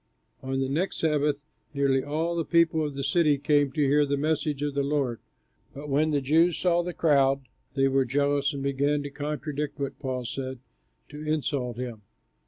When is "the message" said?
4.03-4.63